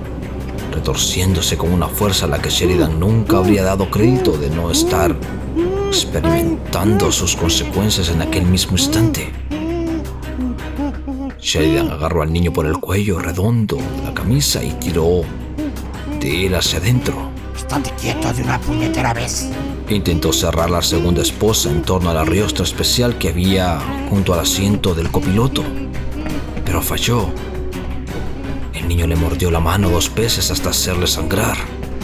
retorciéndose 0.72 1.58
con 1.58 1.74
una 1.74 1.88
fuerza 1.88 2.26
a 2.26 2.30
la 2.30 2.41
que 2.41 2.50
Sheridan 2.50 3.00
nunca 3.00 3.38
habría 3.38 3.63
dado 3.63 3.91
crédito 3.91 4.32
de 4.32 4.50
no 4.50 4.72
estar 4.72 5.15
experimentando 5.91 7.12
sus 7.12 7.36
consecuencias 7.36 8.08
en 8.08 8.21
aquel 8.21 8.45
mismo 8.45 8.77
instante. 8.77 9.30
Sheridan 11.38 11.91
agarró 11.91 12.21
al 12.21 12.32
niño 12.32 12.54
por 12.54 12.65
el 12.65 12.77
cuello 12.77 13.19
redondo 13.19 13.75
de 13.75 14.04
la 14.06 14.13
camisa 14.13 14.63
y 14.63 14.71
tiró 14.75 15.23
de 16.21 16.45
él 16.47 16.56
hacia 16.56 16.80
adentro. 16.80 17.30
Estate 17.54 17.91
quieto 17.99 18.32
de 18.32 18.41
una 18.41 18.58
puñetera 18.60 19.13
vez. 19.13 19.49
Intentó 19.89 20.32
cerrar 20.32 20.69
la 20.69 20.82
segunda 20.82 21.23
esposa 21.23 21.69
en 21.69 21.82
torno 21.82 22.10
a 22.10 22.13
la 22.13 22.23
riostra 22.23 22.63
especial 22.63 23.17
que 23.17 23.27
había 23.27 23.77
junto 24.10 24.34
al 24.34 24.39
asiento 24.39 24.95
del 24.95 25.12
copiloto, 25.12 25.62
pero 26.63 26.82
falló. 26.82 27.27
El 28.73 28.88
niño 28.88 29.08
le 29.08 29.17
mordió 29.17 29.51
la 29.51 29.60
mano 29.60 29.89
dos 29.89 30.10
veces 30.15 30.51
hasta 30.51 30.69
hacerle 30.69 31.08
sangrar. 31.08 31.58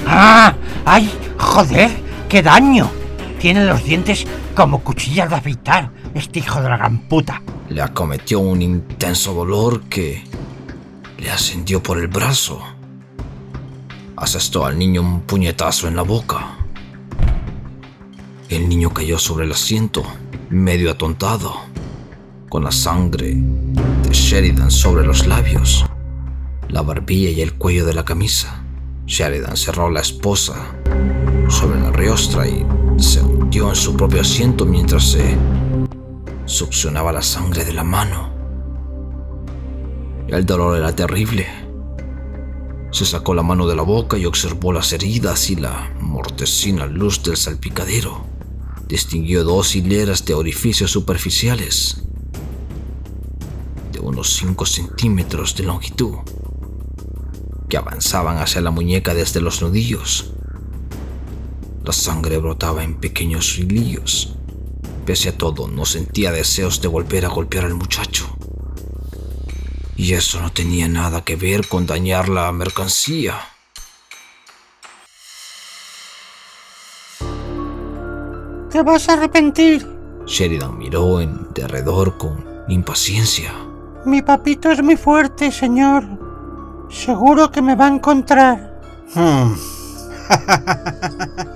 ¡Ah! 0.05 0.53
¡Ay! 0.83 1.09
¡Joder! 1.37 1.89
¡Qué 2.27 2.43
daño! 2.43 3.06
Tiene 3.39 3.65
los 3.65 3.83
dientes 3.83 4.25
como 4.55 4.83
cuchillas 4.83 5.29
de 5.29 5.35
afeitar, 5.35 5.91
este 6.15 6.39
hijo 6.39 6.61
de 6.61 6.69
la 6.69 6.77
gran 6.77 7.07
puta. 7.07 7.41
Le 7.69 7.81
acometió 7.81 8.39
un 8.39 8.61
intenso 8.61 9.33
dolor 9.33 9.83
que 9.83 10.23
le 11.19 11.29
ascendió 11.29 11.83
por 11.83 11.99
el 11.99 12.07
brazo. 12.07 12.61
Asestó 14.15 14.65
al 14.65 14.79
niño 14.79 15.01
un 15.01 15.21
puñetazo 15.21 15.87
en 15.87 15.95
la 15.95 16.01
boca. 16.01 16.57
El 18.49 18.67
niño 18.69 18.91
cayó 18.91 19.19
sobre 19.19 19.45
el 19.45 19.51
asiento, 19.51 20.03
medio 20.49 20.89
atontado, 20.89 21.55
con 22.49 22.63
la 22.63 22.71
sangre 22.71 23.35
de 23.35 24.09
Sheridan 24.11 24.71
sobre 24.71 25.05
los 25.05 25.27
labios, 25.27 25.85
la 26.69 26.81
barbilla 26.81 27.29
y 27.29 27.41
el 27.41 27.53
cuello 27.53 27.85
de 27.85 27.93
la 27.93 28.05
camisa. 28.05 28.63
Sheridan 29.05 29.57
cerró 29.57 29.91
la 29.91 30.01
esposa 30.01 30.55
sobre 31.49 31.79
la 31.79 31.91
riostra 31.91 32.47
y 32.47 32.65
se 32.97 33.21
hundió 33.21 33.69
en 33.69 33.75
su 33.75 33.95
propio 33.95 34.21
asiento 34.21 34.65
mientras 34.65 35.11
se 35.11 35.37
succionaba 36.45 37.11
la 37.11 37.21
sangre 37.21 37.63
de 37.63 37.73
la 37.73 37.83
mano. 37.83 38.33
El 40.27 40.45
dolor 40.45 40.77
era 40.77 40.95
terrible. 40.95 41.47
Se 42.91 43.05
sacó 43.05 43.33
la 43.33 43.43
mano 43.43 43.67
de 43.67 43.75
la 43.75 43.83
boca 43.83 44.17
y 44.17 44.25
observó 44.25 44.73
las 44.73 44.91
heridas 44.93 45.49
y 45.49 45.55
la 45.55 45.93
mortecina 45.99 46.85
luz 46.85 47.21
del 47.23 47.37
salpicadero. 47.37 48.25
Distinguió 48.87 49.43
dos 49.43 49.75
hileras 49.75 50.25
de 50.25 50.33
orificios 50.33 50.91
superficiales 50.91 52.03
de 53.91 53.99
unos 53.99 54.33
5 54.33 54.65
centímetros 54.65 55.55
de 55.55 55.63
longitud 55.63 56.15
que 57.69 57.77
avanzaban 57.77 58.37
hacia 58.37 58.61
la 58.61 58.71
muñeca 58.71 59.13
desde 59.13 59.41
los 59.41 59.61
nudillos. 59.61 60.33
La 61.87 61.93
sangre 61.93 62.37
brotaba 62.37 62.83
en 62.83 62.95
pequeños 62.95 63.57
hilillos. 63.57 64.35
Pese 65.05 65.29
a 65.29 65.37
todo, 65.37 65.69
no 65.69 65.85
sentía 65.85 66.33
deseos 66.33 66.81
de 66.81 66.89
volver 66.89 67.23
a 67.23 67.29
golpear 67.29 67.63
al 67.63 67.75
muchacho. 67.75 68.27
Y 69.95 70.11
eso 70.11 70.41
no 70.41 70.51
tenía 70.51 70.89
nada 70.89 71.23
que 71.23 71.37
ver 71.37 71.65
con 71.69 71.85
dañar 71.85 72.27
la 72.27 72.51
mercancía. 72.51 73.39
Te 78.69 78.83
vas 78.83 79.07
a 79.07 79.13
arrepentir. 79.13 79.87
Sheridan 80.25 80.77
miró 80.77 81.21
en 81.21 81.53
derredor 81.53 82.17
con 82.17 82.65
impaciencia. 82.67 83.53
Mi 84.05 84.21
papito 84.21 84.69
es 84.69 84.83
muy 84.83 84.97
fuerte, 84.97 85.53
señor. 85.53 86.03
Seguro 86.89 87.49
que 87.49 87.61
me 87.61 87.75
va 87.75 87.85
a 87.85 87.95
encontrar. 87.95 88.81
Hmm. 89.15 89.53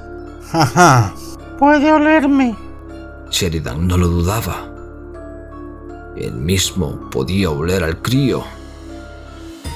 Puede 1.58 1.92
olerme. 1.94 2.56
Sheridan 3.30 3.88
no 3.88 3.98
lo 3.98 4.08
dudaba. 4.08 4.70
Él 6.18 6.34
mismo 6.34 7.10
podía 7.10 7.50
oler 7.50 7.84
al 7.84 8.02
crío. 8.02 8.44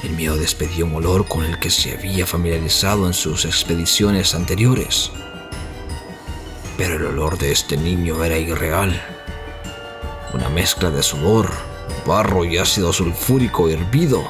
El 0.02 0.10
miedo 0.10 0.36
despedía 0.36 0.84
un 0.84 0.94
olor 0.94 1.26
con 1.26 1.44
el 1.44 1.58
que 1.58 1.70
se 1.70 1.96
había 1.96 2.26
familiarizado 2.26 3.06
en 3.06 3.14
sus 3.14 3.44
expediciones 3.44 4.34
anteriores. 4.34 5.10
Pero 6.76 6.96
el 6.96 7.06
olor 7.06 7.38
de 7.38 7.52
este 7.52 7.76
niño 7.76 8.22
era 8.22 8.38
irreal. 8.38 9.00
Una 10.34 10.50
mezcla 10.50 10.90
de 10.90 11.02
sudor, 11.02 11.50
barro 12.06 12.44
y 12.44 12.58
ácido 12.58 12.92
sulfúrico 12.92 13.70
hervido. 13.70 14.22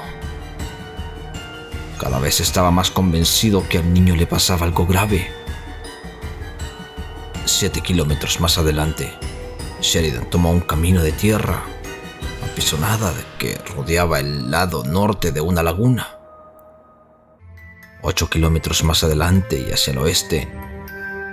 Cada 1.99 2.21
vez 2.21 2.41
estaba 2.41 2.71
más 2.71 2.91
convencido 2.93 3.69
que 3.69 3.79
al 3.79 3.93
niño 3.93 4.15
le 4.15 4.27
pasaba 4.27 4.65
algo 4.65 4.87
grave. 4.87 5.46
Siete 7.47 7.81
kilómetros 7.81 8.41
más 8.41 8.59
adelante, 8.59 9.17
Sheridan 9.81 10.29
tomó 10.29 10.51
un 10.51 10.61
camino 10.61 11.01
de 11.01 11.13
tierra 11.13 11.63
apisonada 12.43 13.15
que 13.39 13.57
rodeaba 13.77 14.19
el 14.19 14.51
lado 14.51 14.83
norte 14.83 15.31
de 15.31 15.41
una 15.41 15.63
laguna. 15.63 16.09
Ocho 18.03 18.29
kilómetros 18.29 18.83
más 18.83 19.05
adelante 19.05 19.65
y 19.67 19.73
hacia 19.73 19.93
el 19.93 19.99
oeste, 19.99 20.49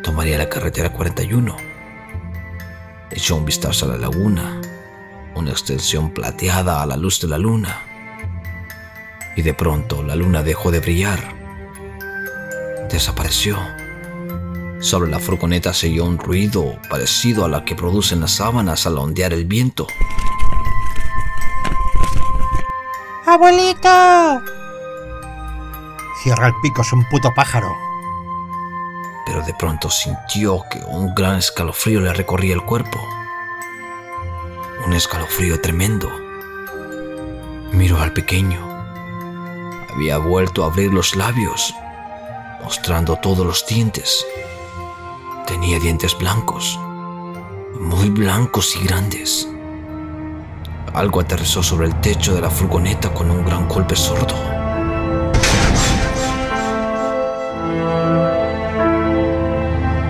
tomaría 0.04 0.38
la 0.38 0.50
carretera 0.50 0.94
41. 0.94 1.58
Echó 3.10 3.36
un 3.36 3.46
vistazo 3.46 3.86
a 3.88 3.90
la 3.90 3.98
laguna, 3.98 4.62
una 5.34 5.50
extensión 5.50 6.14
plateada 6.14 6.84
a 6.84 6.86
la 6.86 6.96
luz 6.96 7.22
de 7.22 7.28
la 7.28 7.40
luna. 7.40 7.82
Y 9.36 9.42
de 9.42 9.56
pronto 9.56 10.04
la 10.04 10.16
luna 10.16 10.44
dejó 10.44 10.70
de 10.70 10.80
brillar. 10.80 11.20
Desapareció. 12.92 13.58
Sobre 14.84 15.10
la 15.10 15.18
furgoneta 15.18 15.74
se 15.74 15.88
oyó 15.88 16.04
un 16.04 16.18
ruido 16.18 16.78
parecido 16.90 17.46
a 17.46 17.48
la 17.48 17.64
que 17.64 17.74
producen 17.74 18.20
las 18.20 18.34
sábanas 18.34 18.86
al 18.86 18.98
ondear 18.98 19.32
el 19.32 19.46
viento. 19.46 19.88
¡Abuelito! 23.26 24.42
Cierra 26.22 26.48
el 26.48 26.54
pico, 26.62 26.82
es 26.82 26.92
un 26.92 27.08
puto 27.08 27.34
pájaro. 27.34 27.74
Pero 29.26 29.42
de 29.44 29.54
pronto 29.54 29.90
sintió 29.90 30.62
que 30.70 30.80
un 30.80 31.16
gran 31.16 31.38
escalofrío 31.38 32.02
le 32.02 32.12
recorría 32.12 32.54
el 32.54 32.64
cuerpo. 32.64 33.00
Un 34.86 34.92
escalofrío 34.92 35.62
tremendo. 35.62 36.12
Miró 37.72 38.02
al 38.02 38.12
pequeño. 38.12 38.60
Había 39.94 40.18
vuelto 40.18 40.66
a 40.66 40.68
abrir 40.68 40.94
los 40.94 41.16
labios, 41.16 41.74
mostrando 42.62 43.16
todos 43.16 43.48
los 43.48 43.66
dientes. 43.66 44.26
Tenía 45.48 45.80
dientes 45.80 46.18
blancos, 46.18 46.80
muy 47.80 48.10
blancos 48.10 48.76
y 48.76 48.86
grandes. 48.86 49.48
Algo 50.94 51.20
aterrizó 51.20 51.62
sobre 51.62 51.88
el 51.88 52.00
techo 52.00 52.34
de 52.34 52.42
la 52.42 52.50
furgoneta 52.50 53.14
con 53.14 53.30
un 53.30 53.46
gran 53.46 53.68
golpe 53.68 53.96
sordo. 53.96 54.36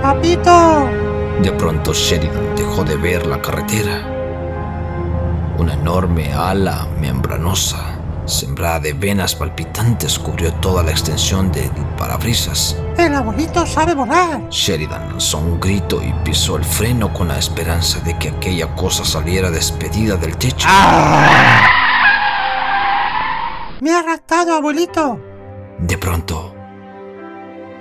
¡Papito! 0.02 0.90
De 1.42 1.52
pronto 1.52 1.94
Sheridan 1.94 2.56
dejó 2.56 2.84
de 2.84 2.96
ver 2.98 3.26
la 3.26 3.42
carretera. 3.42 4.08
Una 5.58 5.74
enorme 5.74 6.32
ala 6.34 6.88
membranosa, 7.00 7.93
sembrada 8.26 8.80
de 8.80 8.94
venas 8.94 9.36
palpitantes, 9.36 10.18
cubrió 10.18 10.54
toda 10.56 10.84
la 10.84 10.92
extensión 10.92 11.52
del 11.52 11.70
parabrisas. 11.98 12.78
¡El 12.98 13.16
abuelito 13.16 13.66
sabe 13.66 13.94
volar! 13.94 14.50
Sheridan 14.50 15.10
lanzó 15.10 15.40
un 15.40 15.60
grito 15.60 16.02
y 16.02 16.14
pisó 16.24 16.58
el 16.58 16.64
freno 16.64 17.14
con 17.14 17.28
la 17.28 17.38
esperanza 17.38 18.00
de 18.02 18.18
que 18.18 18.30
aquella 18.30 18.74
cosa 18.76 19.04
saliera 19.04 19.52
despedida 19.52 20.16
del 20.16 20.38
techo. 20.38 20.68
¡Me 23.82 23.92
ha 23.92 24.02
raptado, 24.02 24.56
abuelito! 24.56 25.20
De 25.80 25.98
pronto, 25.98 26.54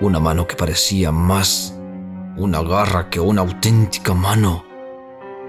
una 0.01 0.19
mano 0.19 0.47
que 0.47 0.57
parecía 0.57 1.13
más 1.13 1.75
una 2.37 2.63
garra 2.63 3.11
que 3.11 3.21
una 3.21 3.43
auténtica 3.43 4.15
mano 4.15 4.65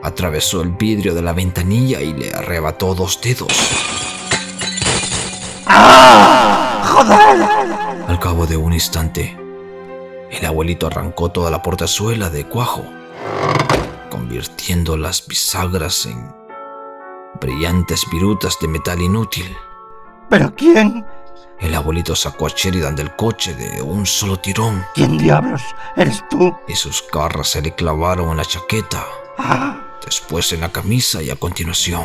atravesó 0.04 0.62
el 0.62 0.72
vidrio 0.72 1.16
de 1.16 1.22
la 1.22 1.32
ventanilla 1.32 2.02
y 2.02 2.14
le 2.14 2.34
arrebató 2.34 2.94
dos 2.94 3.22
dedos. 3.22 3.93
¡Joder! 5.66 7.48
Al 8.08 8.20
cabo 8.20 8.46
de 8.46 8.58
un 8.58 8.74
instante, 8.74 9.38
el 10.32 10.46
abuelito 10.46 10.88
arrancó 10.88 11.30
toda 11.30 11.50
la 11.52 11.62
portazuela 11.62 12.30
de 12.30 12.46
cuajo, 12.46 12.84
convirtiendo 14.10 14.98
las 14.98 15.26
bisagras 15.28 16.06
en 16.06 16.34
brillantes 17.40 18.04
virutas 18.12 18.58
de 18.62 18.68
metal 18.68 19.02
inútil. 19.02 19.56
¿Pero 20.30 20.54
quién? 20.56 21.06
El 21.60 21.76
abuelito 21.76 22.16
sacó 22.16 22.48
a 22.48 22.50
Sheridan 22.50 22.96
del 22.96 23.16
coche 23.16 23.54
de 23.54 23.82
un 23.82 24.06
solo 24.06 24.38
tirón 24.38 24.84
¿Quién 24.96 25.18
diablos 25.18 25.62
eres 25.96 26.24
tú? 26.30 26.54
y 26.68 26.76
sus 26.76 27.04
garras 27.12 27.50
se 27.50 27.62
le 27.62 27.74
clavaron 27.74 28.30
en 28.32 28.38
la 28.38 28.46
chaqueta, 28.46 29.04
¡Ah! 29.38 29.78
después 30.04 30.52
en 30.52 30.62
la 30.62 30.72
camisa 30.72 31.22
y 31.22 31.30
a 31.30 31.36
continuación 31.36 32.04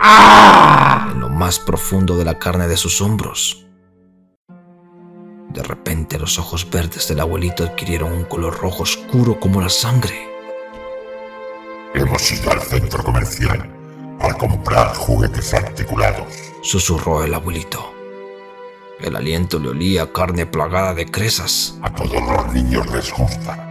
¡Ah! 0.00 1.10
en 1.12 1.20
lo 1.20 1.28
más 1.28 1.58
profundo 1.58 2.16
de 2.16 2.24
la 2.24 2.38
carne 2.38 2.66
de 2.68 2.76
sus 2.76 3.00
hombros. 3.00 3.66
De 5.50 5.62
repente 5.62 6.18
los 6.18 6.38
ojos 6.38 6.68
verdes 6.70 7.08
del 7.08 7.20
abuelito 7.20 7.64
adquirieron 7.64 8.12
un 8.12 8.24
color 8.24 8.58
rojo 8.60 8.84
oscuro 8.84 9.38
como 9.38 9.60
la 9.60 9.68
sangre. 9.68 10.28
Hemos 11.92 12.30
ido 12.32 12.52
al 12.52 12.60
centro 12.60 13.02
comercial 13.02 13.68
para 14.18 14.34
comprar 14.34 14.94
juguetes 14.94 15.52
articulados. 15.52 16.32
Susurró 16.62 17.24
el 17.24 17.34
abuelito. 17.34 17.92
El 19.00 19.16
aliento 19.16 19.58
le 19.58 19.70
olía 19.70 20.04
a 20.04 20.12
carne 20.12 20.46
plagada 20.46 20.94
de 20.94 21.10
cresas. 21.10 21.74
A 21.82 21.92
todos 21.92 22.22
los 22.22 22.54
niños 22.54 22.86
les 22.92 23.12
gusta. 23.12 23.66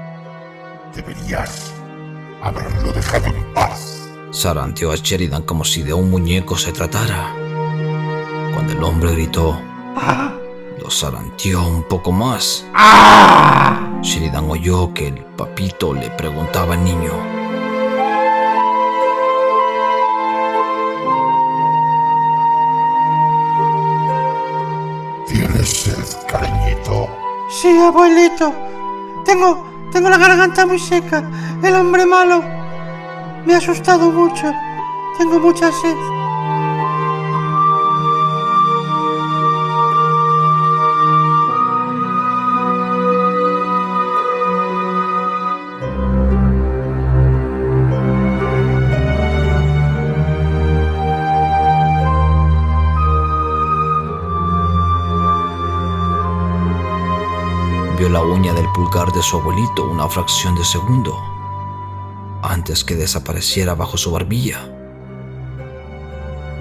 Deberías 0.94 1.72
haberlo 2.42 2.92
dejado 2.92 3.28
en 3.28 3.54
paz. 3.54 3.99
Zaranteó 4.32 4.92
a 4.92 4.96
Sheridan 4.96 5.42
como 5.42 5.64
si 5.64 5.82
de 5.82 5.94
un 5.94 6.12
muñeco 6.12 6.56
se 6.56 6.72
tratara. 6.72 7.34
Cuando 8.54 8.74
el 8.74 8.84
hombre 8.84 9.14
gritó, 9.14 9.60
lo 10.80 10.92
zaranteó 10.92 11.68
un 11.68 11.84
poco 11.84 12.12
más. 12.12 12.66
Sheridan 14.02 14.50
oyó 14.50 14.94
que 14.94 15.08
el 15.08 15.26
papito 15.36 15.94
le 15.94 16.12
preguntaba 16.12 16.76
al 16.76 16.84
niño. 16.84 17.12
¿Tienes 25.28 25.70
sed, 25.70 26.28
cariñito? 26.28 27.10
Sí, 27.50 27.80
abuelito. 27.80 28.54
Tengo, 29.26 29.66
tengo 29.92 30.10
la 30.10 30.18
garganta 30.20 30.68
muy 30.68 30.78
seca. 30.78 31.28
El 31.64 31.74
hombre 31.74 32.06
malo 32.06 32.59
me 33.46 33.54
ha 33.54 33.58
asustado 33.58 34.12
mucho. 34.12 34.52
Tengo 35.18 35.40
mucha 35.40 35.72
sed. 35.72 35.96
Vio 57.98 58.08
la 58.08 58.22
uña 58.22 58.54
del 58.54 58.66
pulgar 58.72 59.12
de 59.12 59.22
su 59.22 59.36
abuelito 59.38 59.84
una 59.84 60.08
fracción 60.08 60.56
de 60.56 60.64
segundo 60.64 61.29
antes 62.60 62.84
que 62.84 62.98
desapareciera 62.98 63.74
bajo 63.74 63.96
su 63.96 64.12
barbilla. 64.12 64.60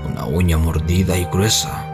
Una 0.09 0.27
uña 0.27 0.57
mordida 0.57 1.17
y 1.17 1.25
gruesa 1.25 1.85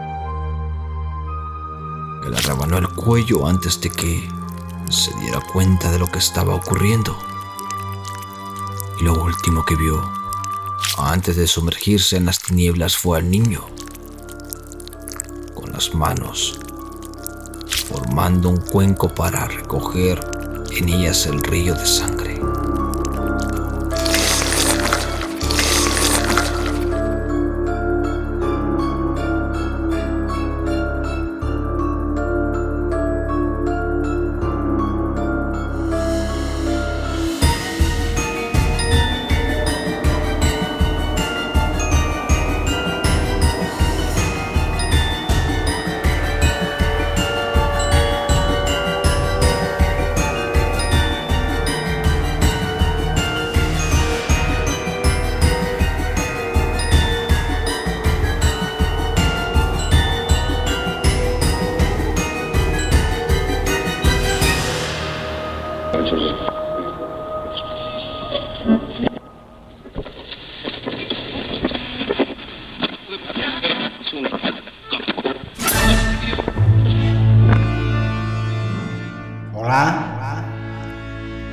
que 2.21 2.29
le 2.29 2.39
rebanó 2.41 2.77
el 2.77 2.87
cuello 2.89 3.47
antes 3.47 3.81
de 3.81 3.89
que 3.89 4.29
se 4.91 5.11
diera 5.21 5.39
cuenta 5.51 5.91
de 5.91 5.97
lo 5.97 6.05
que 6.05 6.19
estaba 6.19 6.53
ocurriendo. 6.53 7.17
Y 8.99 9.05
lo 9.05 9.23
último 9.23 9.65
que 9.65 9.75
vio 9.75 9.99
antes 10.99 11.35
de 11.35 11.47
sumergirse 11.47 12.15
en 12.15 12.27
las 12.27 12.37
tinieblas 12.37 12.95
fue 12.95 13.17
al 13.17 13.31
niño 13.31 13.65
con 15.55 15.71
las 15.71 15.95
manos 15.95 16.59
formando 17.89 18.49
un 18.49 18.57
cuenco 18.57 19.09
para 19.09 19.47
recoger 19.47 20.19
en 20.69 20.89
ellas 20.89 21.25
el 21.25 21.41
río 21.41 21.73
de 21.73 21.85
sangre. 21.87 22.24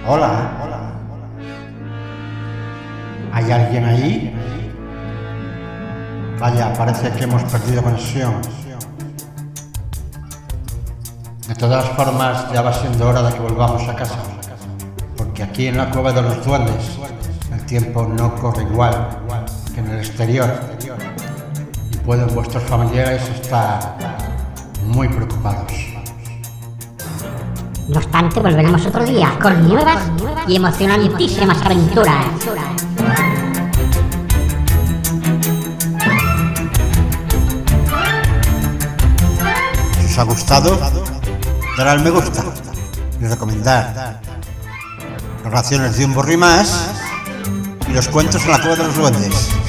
Hola. 0.04 0.50
¿Hay 3.32 3.52
alguien 3.52 3.84
ahí? 3.84 4.34
Vaya, 6.40 6.72
parece 6.74 7.10
que 7.12 7.22
hemos 7.22 7.42
perdido 7.44 7.82
conexión. 7.84 8.34
De 11.46 11.54
todas 11.54 11.84
formas, 11.90 12.52
ya 12.52 12.62
va 12.62 12.72
siendo 12.72 13.08
hora 13.08 13.22
de 13.22 13.32
que 13.32 13.40
volvamos 13.40 13.88
a 13.88 13.94
casa. 13.94 14.18
Porque 15.16 15.44
aquí 15.44 15.68
en 15.68 15.76
la 15.76 15.88
cueva 15.90 16.12
de 16.12 16.22
los 16.22 16.44
duendes, 16.44 16.98
el 17.52 17.64
tiempo 17.66 18.02
no 18.02 18.34
corre 18.34 18.64
igual 18.64 19.08
que 19.72 19.80
en 19.80 19.86
el 19.88 19.98
exterior. 19.98 20.50
Y 21.92 21.96
pueden 21.98 22.34
vuestros 22.34 22.64
familiares 22.64 23.22
estar 23.28 23.96
muy 24.84 25.08
preocupados. 25.08 25.91
No 27.92 27.98
obstante, 27.98 28.40
volveremos 28.40 28.86
otro 28.86 29.04
día 29.04 29.38
con 29.38 29.68
nuevas 29.68 29.98
y 30.48 30.56
emocionantísimas 30.56 31.60
aventuras. 31.60 32.24
Si 40.00 40.06
os 40.06 40.18
ha 40.18 40.22
gustado, 40.22 40.80
dar 41.76 41.88
al 41.88 42.02
me 42.02 42.08
gusta 42.08 42.42
y 43.20 43.26
recomendar 43.26 44.22
narraciones 45.44 45.98
de 45.98 46.06
un 46.06 46.14
borri 46.14 46.38
más 46.38 46.88
y 47.90 47.92
los 47.92 48.08
cuentos 48.08 48.42
en 48.44 48.52
la 48.52 48.58
cueva 48.58 48.76
de 48.76 48.84
los 48.84 48.96
duendes. 48.96 49.61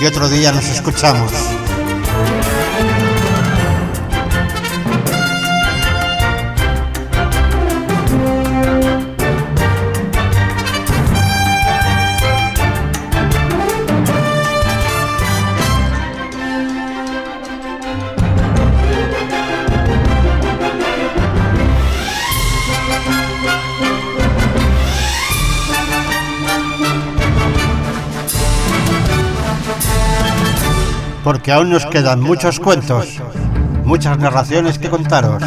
Que 0.00 0.06
otro 0.06 0.30
día 0.30 0.50
nos 0.50 0.66
escuchamos. 0.70 1.59
Porque 31.50 31.58
aún 31.58 31.70
nos 31.70 31.84
quedan 31.86 32.20
muchos 32.20 32.60
cuentos, 32.60 33.20
muchas 33.84 34.16
narraciones 34.18 34.78
que 34.78 34.88
contaros. 34.88 35.42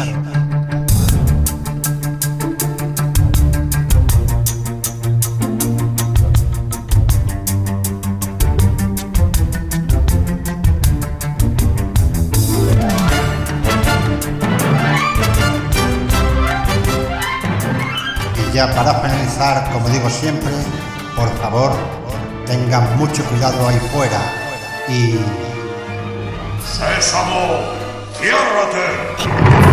Y 18.36 18.54
ya 18.54 18.70
para 18.74 18.92
finalizar, 19.00 19.72
como 19.72 19.88
digo 19.88 20.10
siempre, 20.10 20.52
por 21.16 21.30
favor, 21.38 21.72
tengan 22.44 22.94
mucho 22.98 23.24
cuidado 23.24 23.66
ahí 23.68 23.78
fuera 23.90 24.20
y 24.86 25.53
¡Sésamo! 27.04 27.60
¡Ciérrate! 28.18 29.63